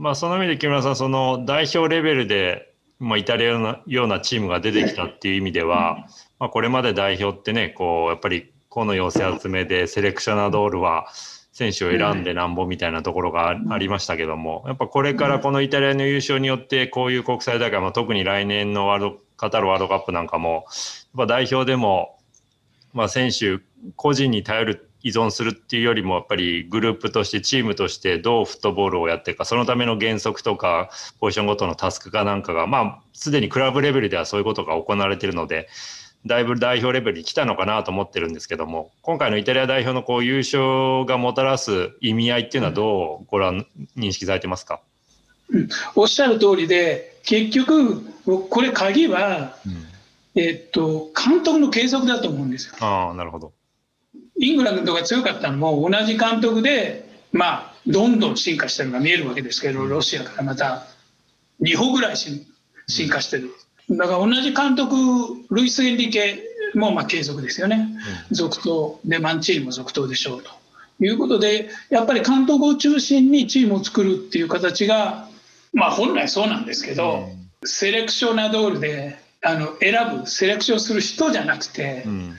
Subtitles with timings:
[0.00, 6.06] まあ、その意味で木村さん、その代表レベルで、まあ、イタリアのようなチームが出てきたっていう意味では、
[6.38, 11.06] まあ、これまで代表ってね、こう、やっぱり、この寄せ集めで、セレクショナドールは、
[11.52, 20.64] 選手を選んでなんぼみたいなところがありましたけども、やっぱこれからこのイタリアの優勝によって、こういう国際大会、まあ、特に来年のワールドカタールワールドカップなんかも、やっ
[21.16, 22.18] ぱ代表でも、
[22.92, 23.60] まあ、選手
[23.96, 30.90] 個人に頼る依存するっていうよりもやっぱりグループとしてチームとしてどうフットボールをやっていくかそのための原則とか
[31.20, 35.68] ポジションごとのタスクかなんかがまあすでにクラブレベルではそういうことが行われているので
[36.26, 43.66] だいぶ代表レベルに来たのかなと思ってるんですけども今回のイタリア代表のこう優勝がもたらす意味合いっていうのはどうご覧
[43.96, 44.82] 認識されてますか、
[45.52, 52.74] うん、おっしゃる通りで結局これ鍵は、うん、えっと監督の継続だと思うんですよ。
[52.80, 53.52] あなるほど
[54.40, 60.86] イングランドが強かったのも同じ監督で、まあ、どんどん進化してるのが見えるわけですけど、ロシアからまた
[61.60, 62.46] 2歩ぐらい進
[63.10, 63.50] 化してる。
[63.90, 64.96] だから同じ監督、
[65.50, 66.42] ルイス・エンリケ
[66.74, 67.88] もまあ継続ですよね。
[68.30, 70.50] 続投、で、マンチームも続投でしょうと
[71.04, 75.28] いうことで、やっぱり監督を中心にチームを作るっていう形が、
[75.72, 77.28] まあ本来そうなんですけど、
[77.64, 82.34] セレクショナドールであの選ぶ、セレクションする人じゃなくて、うん。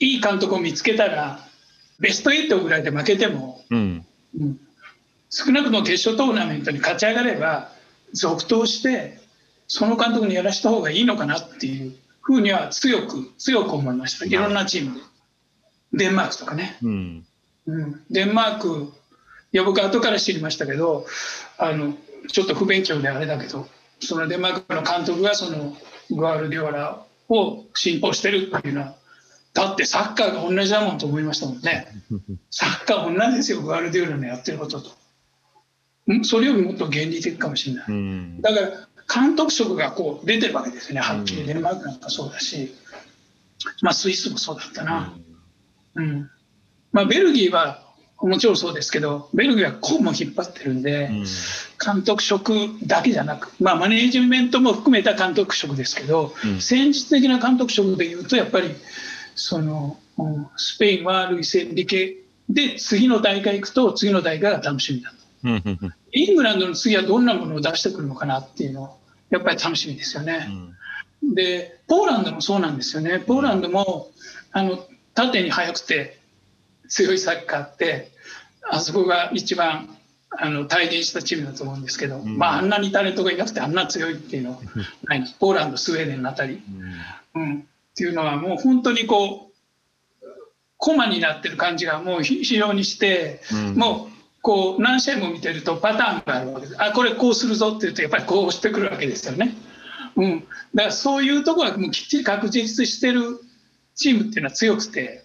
[0.00, 1.38] いい監督を見つけたら
[2.00, 4.06] ベスト8ぐらいで負けても、うん。
[4.38, 4.60] うん、
[5.30, 7.70] 少なくとも決勝トーナメントに勝ち上がれば
[8.12, 9.20] 続投して
[9.68, 14.24] その監督にやらした方がいいのかなっていうふうには強く強く思いました。
[14.24, 15.02] いろんなチームで。
[15.94, 16.78] デンマークとかね、
[18.10, 18.92] デンマーク
[19.52, 21.04] いや僕後から知りましたけど
[21.58, 21.94] あの
[22.28, 23.66] ちょっと不勉強であれだけど
[24.00, 25.76] そのデンマークの監督がその
[26.10, 28.96] グアルディオラを信奉してるっていうのは
[29.54, 31.86] だってサッカーが同じだもんと思いましたもんね。
[32.50, 34.90] サッカー同じですよ、グアルディオラのやってることと。
[36.22, 38.40] それよりもっと原理的かもしれない。
[38.40, 42.74] だから監督職がこう出てるわけですね、はっきりデンマークなんかそうだし、
[43.82, 45.14] まあ、スイスもそうだったな。
[45.96, 46.30] うん
[46.92, 47.91] まあ、ベルギーは
[48.22, 51.10] もちろんそうですけど、ベルギーはこうも引っ張ってるんで、
[51.84, 52.52] 監督職
[52.84, 58.70] だけじゃなく、まあ、マネージメントも含めた監督職ですけど、戦術的な監督職でいうと、やっぱり
[59.34, 59.98] その
[60.56, 62.18] スペインはルイス・エンリケ
[62.48, 65.16] で次の大会行くと次の大会が楽しみだと。
[66.12, 68.96] イングランドの次はどんなものを出してくるのかなっていうの
[69.30, 70.48] やっぱり楽しみですよね。
[71.22, 73.18] うん、でポーランドもそうなんですよね。
[73.18, 74.10] ポーランドも
[74.52, 74.78] あの
[75.14, 76.18] 縦に速くて
[76.92, 78.10] 強いサッカーって
[78.70, 79.96] あそこが一番
[80.30, 84.58] あの体現したチームだと思うんですけど、うん、まあ、あんなにタレントがいなくてあんな強いっていうのは
[85.04, 85.36] ない。
[85.38, 86.62] ポーランドスウェーデンのあたり、
[87.34, 87.62] うん、うん、っ
[87.94, 90.26] ていうのはもう本当にこう
[90.76, 96.82] コマになってる感じがもう非常にして、うん、もうこう何試合も見てるとパターンがあるわけです。
[96.82, 99.54] あこれこうするぞって言うとやっぱりこうしてくるわけですよね。
[100.16, 100.40] うん、
[100.74, 103.40] だからそういうところはもうきっちり確実してる
[103.94, 105.24] チームっていうのは強くて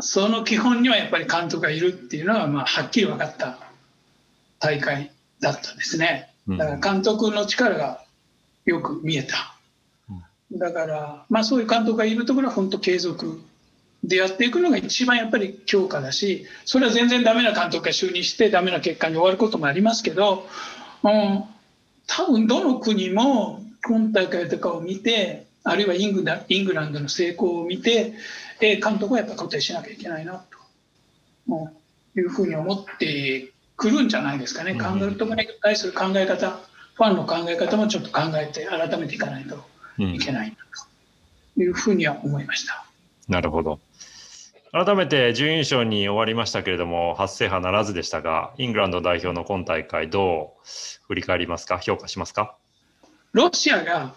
[0.00, 3.58] その基本にはやっぱり監督がいるっていうのはまあはっきり分かった
[4.58, 6.30] 大会だったんですね。
[6.48, 8.04] だから監督の力が
[8.64, 9.56] よく見えた。
[10.52, 13.40] だから、まあ、そういう監督がいるところは本当継続
[14.04, 20.46] でやっていくのが一番やっぱり強化だしそれは全然ダメな監督が就任してダメな結果に終わることもありますけど、
[21.02, 21.44] うん、
[22.06, 28.14] 多分どの国も今大会とかを見てあるいはイングイングランドの成功を見て、
[28.60, 30.58] え監督はやっぱ固定しなきゃいけないなと、
[31.48, 36.60] うん、いうふうに思ってくるんじゃないですかね、監督に対する考え方
[36.94, 39.64] ファンの考え方もちょっと考えて改めていかないと。
[39.98, 40.54] いけない
[41.54, 42.84] というふうには思いました。
[43.28, 43.80] なるほど。
[44.72, 50.68] 改めて準優勝に終わりましたけれども、初制覇ならずでしたが、イングランド代表の今大会、どう
[51.06, 52.56] 振り返りますか、評価しますか？
[53.32, 54.12] ロシアが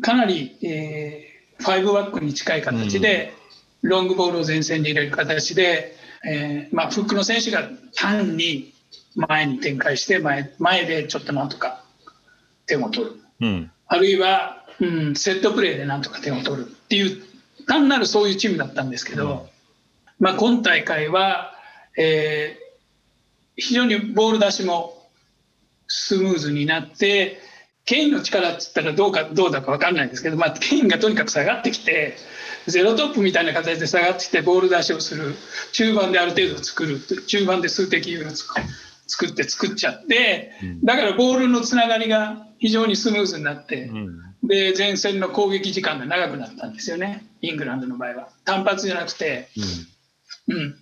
[0.00, 3.34] かなり、えー、5バックに近い形で、
[3.82, 8.72] うん、ロングボールを前線に入れる形で、えーまあ、フックの選手が単に
[9.14, 11.84] 前に展開して前、前でちょっとなんとか
[12.66, 13.12] 点を取る。
[13.40, 17.22] うん、あるいはうん、セットプレーでなんとか点を取るっていう
[17.66, 19.40] 単なるそういうチームだったんですけど、うん、
[20.18, 21.52] まあ、今大会は、
[21.96, 25.08] えー、非常にボール出しも
[25.86, 27.38] スムーズになって
[27.84, 32.16] ケインの力っつったらどうかどうだか分かんないんですけど、まあ、ケインがとにかく下がってきて
[32.66, 35.34] ゼロトップみたいな形で下がってきてボール出しをする。
[35.72, 37.00] 中盤である程度作る。
[37.26, 40.52] 中盤で数的優位を作って作っちゃって、
[40.84, 43.90] だからボールのつながりが非常にスムーズになって、
[44.44, 48.28] で前線の攻撃時間が長くなったんですよね、イングランドの場合は。
[48.44, 49.48] 単発じゃなくて、
[50.48, 50.76] うん、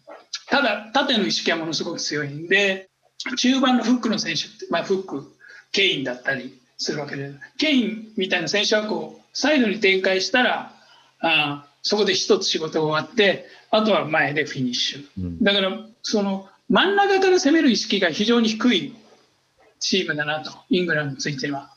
[0.48, 2.90] ただ、縦の意識はものすごく強いんで、
[3.36, 5.34] 中盤のフックの選手って、まあ、フック、
[5.72, 10.72] ケインだったりするわけで、ケインみたいな選手はこうサイドに展開したら、
[11.20, 15.06] あそこで一つ仕事が終わって、あとは前でフィニッシュ。
[15.18, 18.96] うん、だから、その真ん中から攻める意識が非常に低い
[19.78, 21.70] チームだなと、イングランドについては。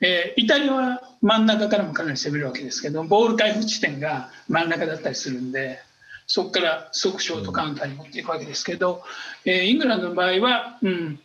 [0.00, 5.80] えー、イタリアは真ん中からもかなり攻めるわけですけど、ボール回復地点が真ん中だったりするんで、
[6.26, 9.02] そこから即ショートカウンターに持っていくわけですけど、
[9.44, 11.20] えー、イングランドの場合は、うん、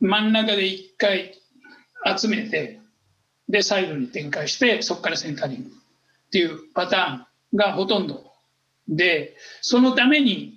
[0.00, 1.38] 真ん中で1回
[2.16, 2.80] 集めて、
[3.48, 8.26] で、サイドに展開して、そこからセンタリングっていうパターンがほとんど
[8.88, 10.54] で、そのために、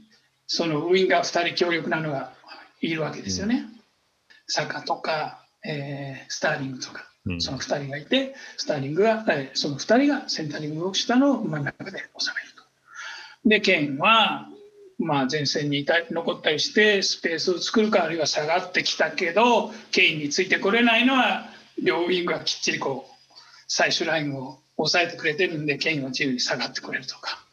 [0.48, 2.34] そのウインガー2人強力なのが
[2.82, 3.56] いるわけですよね。
[3.56, 3.82] うん、
[4.48, 7.06] サカとか、えー、スターリングとか、
[7.40, 12.10] その2人がいて、スターリングが、えー、その2人がセンタリングをしたのを真ん中で収める
[12.56, 12.64] と。
[13.46, 14.48] で、ケンは、
[15.00, 21.46] まあ、前線にいた残ったりしてスペースを作るかあるいは下がってきたけどケインについてこれないのは
[21.82, 23.34] 両ウィングがきっちりこう
[23.68, 27.44] 最終ラインを抑えてくれてるんでケインは自由に下がってくれるとか。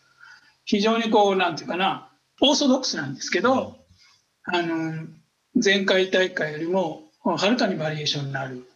[0.64, 2.08] 非常にこうなんていうかな
[2.40, 3.76] オーソドックスなんですけど
[4.44, 5.06] あの
[5.54, 8.68] 前回大会よりもはるかにバリエーションになる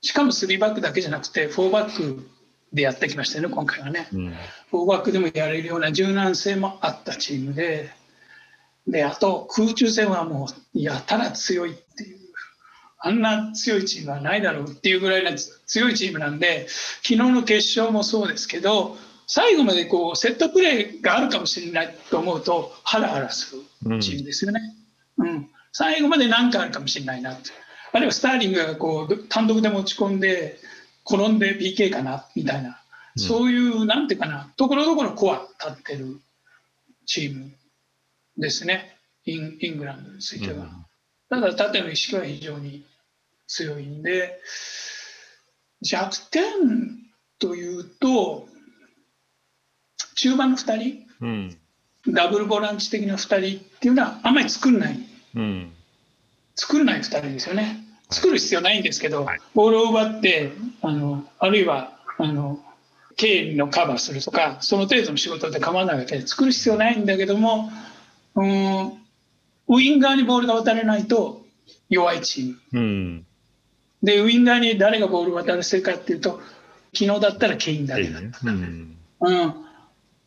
[0.00, 2.26] しかも3バックだけじゃなくて4バック
[2.72, 4.34] でやってきましたよね今回はね、うん、
[4.72, 7.90] 4バックでもやれるような柔軟性もあったチームで
[8.86, 12.16] であと空中戦はもうやたら強いっていう。
[12.98, 15.30] あんな強いチームはないだろうっていうぐらいの
[15.66, 16.66] 強いチームなんで
[17.02, 18.96] 昨日の決勝もそうですけど
[19.28, 24.60] 最後までこうセットプレーがあるかもしれないと思うとハラハラするチームですよね。
[25.18, 27.50] うん、うん、最後まで何かあるかもしれないなって。
[27.92, 30.58] あるいはスターリングがこう単独で持ち込んで
[31.08, 32.80] 転んで PK かなみたいな、
[33.16, 36.20] うん、そういうなんていうかなところどころコア立ってる
[37.04, 37.50] チーム
[38.36, 38.96] ですね。
[39.24, 40.64] インイングランドについては。
[40.64, 40.86] うん。
[41.28, 42.84] ただ縦の意識は非常に
[43.46, 44.40] 強いんで
[45.82, 46.42] 弱点
[47.38, 48.48] というと
[50.14, 51.56] 中盤の2人、うん、
[52.08, 54.98] ダブルボランチ的な2人っていうのはあんまり作んない、
[55.34, 55.72] うん、
[56.54, 57.82] 作んない2人ですよね。
[58.08, 62.62] 作る必要ないんですけど、はい、ボールを奪ってあのあるいはあの
[63.16, 67.70] 経理のカバーするとかその程度の仕事で構わないわけで作る必要ないんだけども
[68.36, 69.06] うん
[69.68, 71.44] ウインガーにボールが渡れないと
[71.88, 72.80] 弱いチーム。
[72.80, 73.26] うん、
[74.02, 76.40] で、ウインガーに誰がボールを渡らせるかっていうと、
[76.94, 78.38] 昨日だったらケインだけだった。
[78.44, 79.54] うん、うん、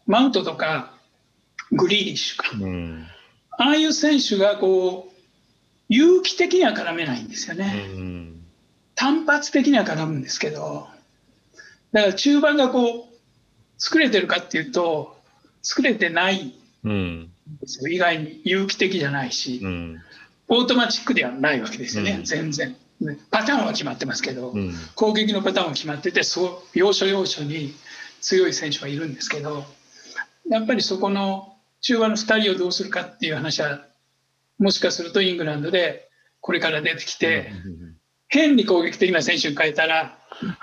[0.08, 0.94] マウントとか
[1.72, 2.50] グリーリッシュか。
[2.60, 3.08] うん、
[3.52, 5.16] ああいう選手がこう、
[5.88, 7.90] 有機的には絡めないんですよね。
[7.96, 8.46] うん、
[8.96, 10.88] 単発的には絡むんですけど、
[11.94, 13.16] だから中盤がこう、
[13.78, 15.18] 作れてるかっていうと、
[15.62, 20.02] 作れてないですよ、意外に有機的じゃないし、うん、
[20.48, 22.76] オートマチックではないわけですよね、うん、全然。
[23.32, 27.74] パターンは決まってますけど、うん、攻撃のパターンは決まっててそう要所要所に
[28.20, 29.64] 強い選手はいるんですけど
[30.50, 33.86] やっぱりそこの中和の2人をどうするかっていう話は
[34.58, 36.10] もしかするとイングランドで
[36.42, 37.52] これから出てきて、
[38.28, 40.18] 変に攻撃的な選手に変えたら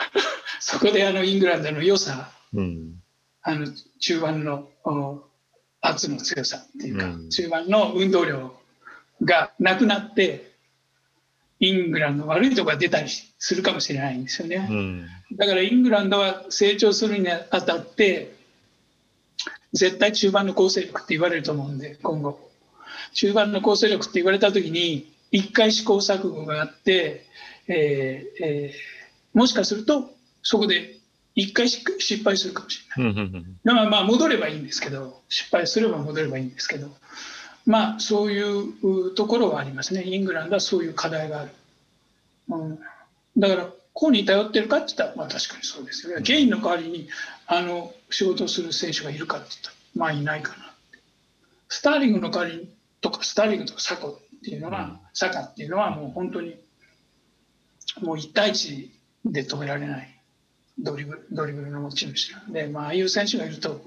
[0.60, 2.30] そこであのイングランドの良さ、
[3.42, 3.66] あの
[4.00, 4.68] 中盤の
[5.80, 8.54] 圧の強さっていうか、うん、中盤の運動量
[9.22, 10.52] がなくなって
[11.60, 18.34] イングランドの悪いところが出たりするかもしれないんですよね、うん、だからイングランドは成長するにあたって
[19.72, 22.46] 絶対中盤の構成力って言われると思うんで今後。
[23.12, 27.24] 中盤の構成力って言われた時に一回試行錯誤があって、
[27.68, 30.10] えーえー、もしかすると
[30.42, 30.96] そこで
[31.36, 33.14] 一回失敗するかもしれない。
[33.64, 36.88] だからまあ戻ればいいんですけど、失敗すれば戻ればいいんですけど、
[37.66, 40.02] まあそういうところはありますね。
[40.02, 41.50] イングランドはそういう課題がある。
[42.48, 42.78] うん、
[43.36, 46.22] だから、こうに頼ってるかって言ったら、まあ確かにそうですよね。
[46.22, 47.08] ゲインの代わりに
[47.46, 50.72] あの仕事をする選手がいるかって言ったら、まあいないかな
[51.68, 52.68] スターリングの代わりに
[53.02, 56.56] とか、スターリングとかサコっていうのは、サカっていうのはもう本当に、
[58.00, 58.88] もう1対1
[59.26, 60.15] で止められない。
[60.78, 63.80] ドリブルドリブルの持ち主なんで、まあ、ああいう選手がいると、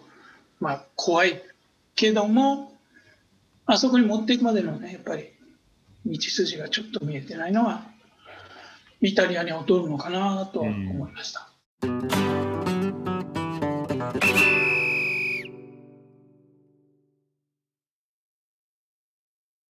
[0.60, 1.41] まあ、怖い
[1.96, 2.74] けども
[3.65, 5.29] あそこに持っていくまでのねやっぱり
[6.05, 7.84] 道筋がちょっと見えてないのは
[9.01, 11.50] イタリアに劣るのかなとは思いました。
[11.84, 12.49] うん